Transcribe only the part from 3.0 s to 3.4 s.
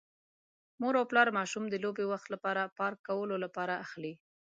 کولو